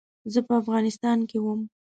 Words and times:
زه 0.33 0.39
په 0.47 0.53
افغانستان 0.61 1.17
کې 1.29 1.37
وم. 1.43 1.61